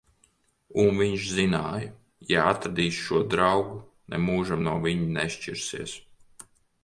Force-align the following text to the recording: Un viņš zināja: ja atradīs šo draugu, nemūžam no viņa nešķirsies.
Un 0.83 0.87
viņš 0.99 1.25
zināja: 1.39 1.89
ja 2.31 2.45
atradīs 2.53 2.97
šo 3.09 3.21
draugu, 3.33 3.77
nemūžam 4.15 4.65
no 4.69 4.75
viņa 4.89 5.11
nešķirsies. 5.19 5.97